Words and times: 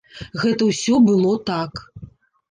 Гэта 0.43 0.69
ўсё 0.69 0.95
было 1.09 1.33
так. 1.49 1.83